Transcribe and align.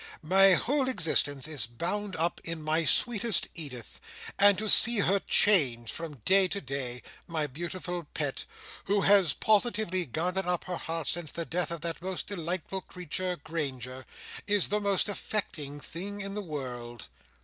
My 0.23 0.55
whole 0.55 0.89
existence 0.89 1.47
is 1.47 1.67
bound 1.67 2.15
up 2.15 2.41
in 2.43 2.59
my 2.63 2.83
sweetest 2.85 3.47
Edith; 3.53 3.99
and 4.39 4.57
to 4.57 4.67
see 4.67 4.97
her 5.01 5.19
change 5.19 5.91
from 5.91 6.15
day 6.25 6.47
to 6.47 6.59
day—my 6.59 7.45
beautiful 7.45 8.07
pet, 8.15 8.45
who 8.85 9.01
has 9.01 9.33
positively 9.35 10.07
garnered 10.07 10.47
up 10.47 10.63
her 10.63 10.77
heart 10.77 11.07
since 11.07 11.31
the 11.31 11.45
death 11.45 11.69
of 11.69 11.81
that 11.81 12.01
most 12.01 12.25
delightful 12.25 12.81
creature, 12.81 13.35
Granger—is 13.43 14.69
the 14.69 14.79
most 14.81 15.07
affecting 15.07 15.79
thing 15.79 16.19
in 16.19 16.33
the 16.33 16.41
world." 16.41 17.05